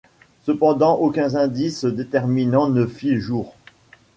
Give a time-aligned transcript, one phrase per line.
[0.41, 3.53] Cependant, aucuns indices déterminants ne fit jour.